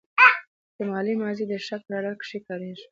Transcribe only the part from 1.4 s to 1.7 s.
د